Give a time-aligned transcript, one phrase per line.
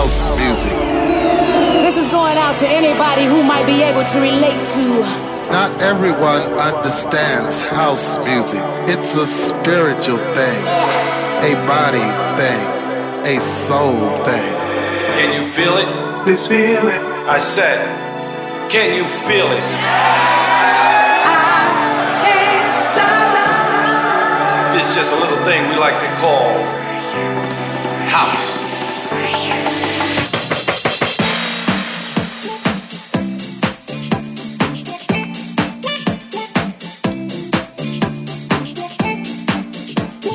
[0.00, 0.72] house music.
[1.84, 5.04] This is going out to anybody who might be able to relate to.
[5.52, 8.64] Not everyone understands house music.
[8.88, 10.62] It's a spiritual thing,
[11.50, 12.08] a body
[12.40, 12.64] thing,
[13.28, 14.52] a soul thing.
[15.20, 15.88] Can you feel it?
[16.24, 17.02] This feeling.
[17.36, 17.78] I said,
[18.70, 19.66] can you feel it?
[21.28, 21.44] I
[22.24, 24.72] can't stop.
[24.72, 26.48] This is just a little thing we like to call
[28.08, 28.49] house.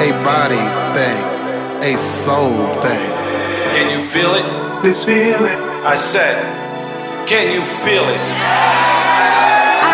[0.00, 1.24] A body thing,
[1.82, 3.10] a soul thing.
[3.74, 4.46] Can you feel it?
[4.82, 5.58] This feeling.
[5.84, 6.36] I said,
[7.26, 8.20] can you feel it?
[9.82, 9.90] I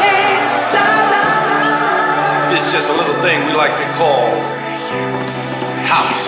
[0.00, 2.48] can't stop.
[2.50, 4.28] This just a little thing we like to call
[5.84, 6.27] house.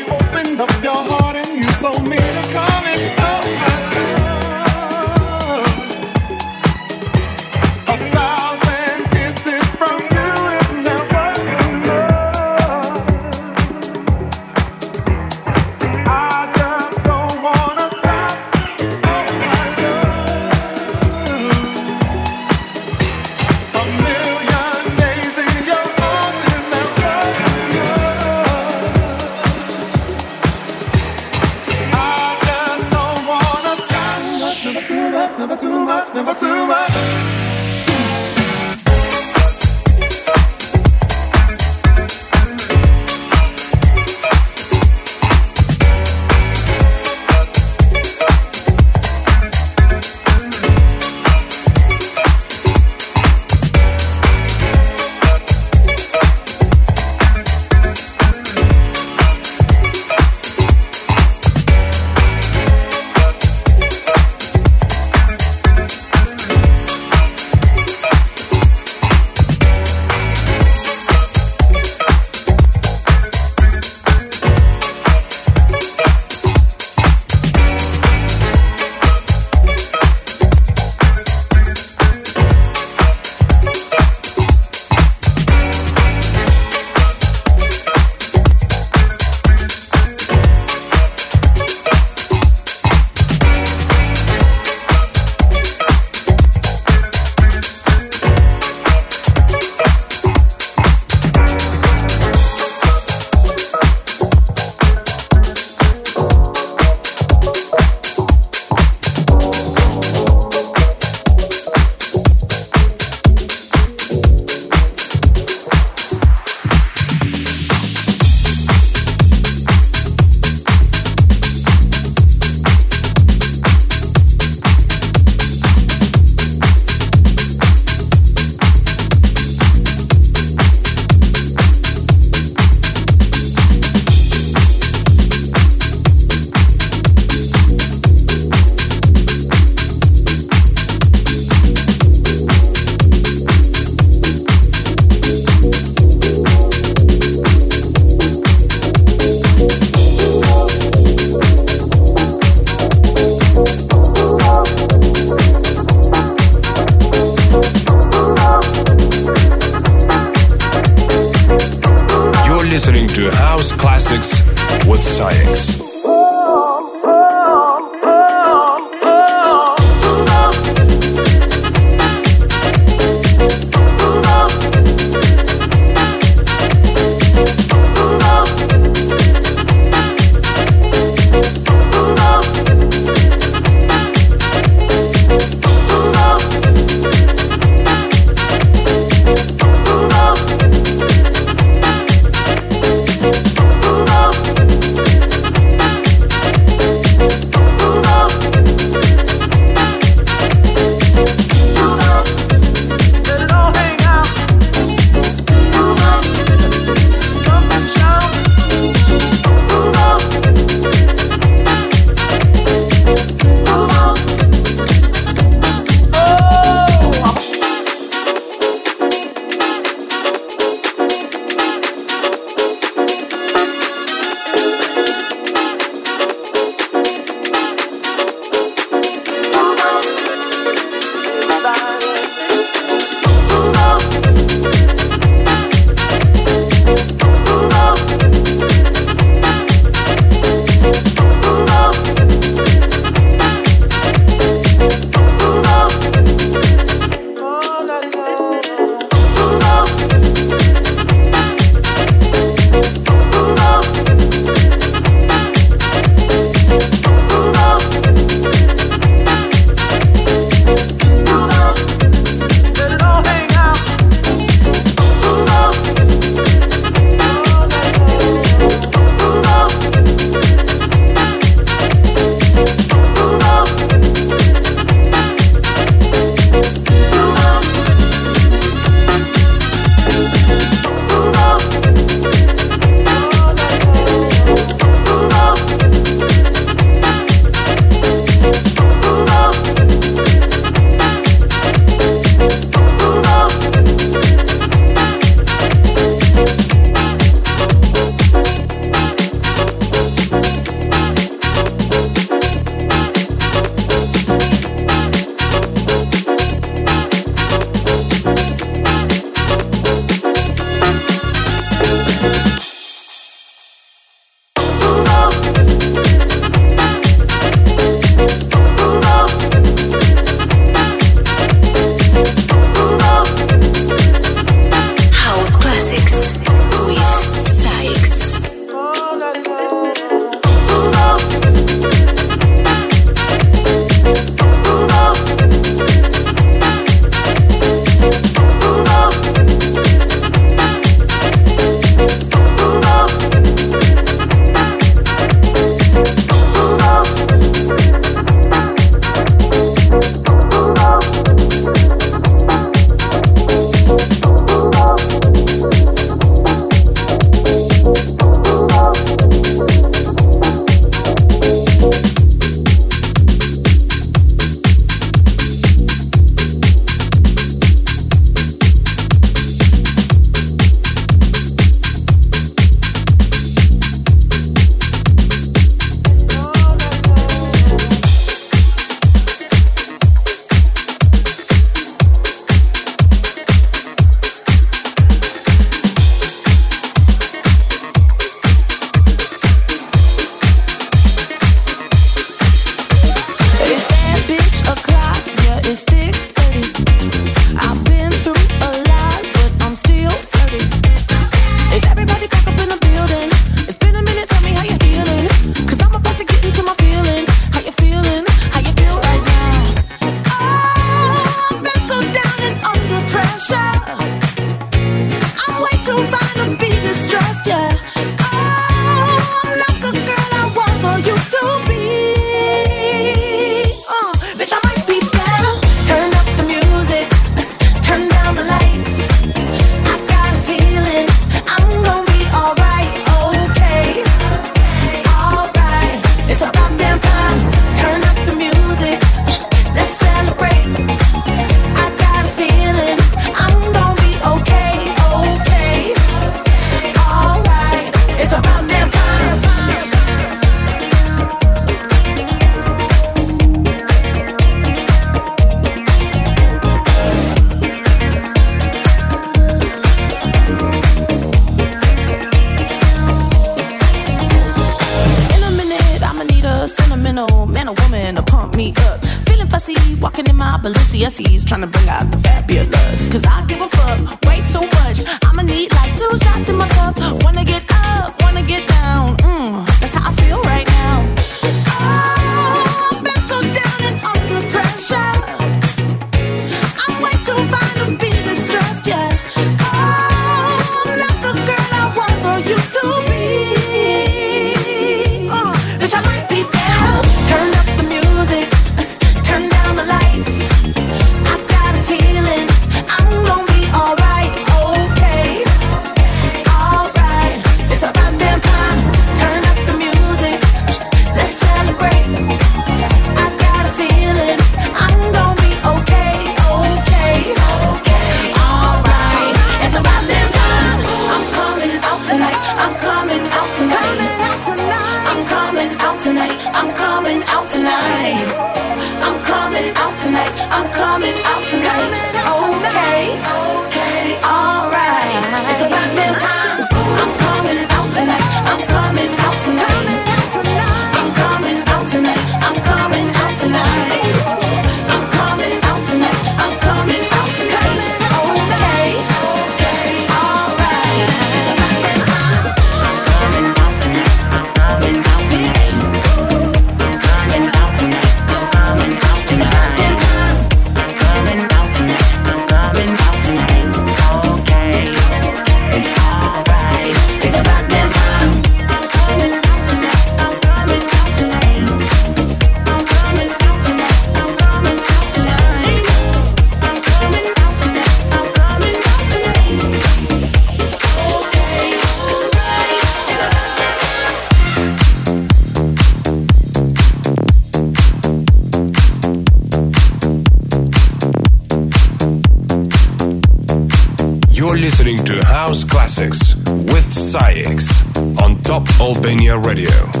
[598.91, 600.00] Albania Radio.